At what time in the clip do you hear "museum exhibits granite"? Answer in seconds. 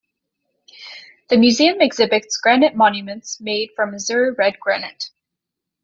1.37-2.75